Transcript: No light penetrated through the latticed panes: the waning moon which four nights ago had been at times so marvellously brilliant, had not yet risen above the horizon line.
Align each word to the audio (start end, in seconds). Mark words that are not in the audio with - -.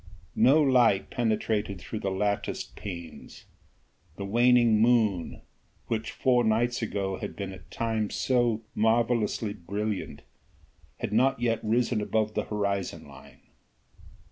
No 0.33 0.59
light 0.59 1.11
penetrated 1.11 1.79
through 1.79 1.99
the 1.99 2.09
latticed 2.09 2.75
panes: 2.75 3.45
the 4.17 4.25
waning 4.25 4.81
moon 4.81 5.43
which 5.89 6.09
four 6.09 6.43
nights 6.43 6.81
ago 6.81 7.17
had 7.17 7.35
been 7.35 7.53
at 7.53 7.69
times 7.69 8.15
so 8.15 8.63
marvellously 8.73 9.53
brilliant, 9.53 10.23
had 11.01 11.13
not 11.13 11.39
yet 11.39 11.59
risen 11.63 12.01
above 12.01 12.33
the 12.33 12.45
horizon 12.45 13.07
line. 13.07 13.41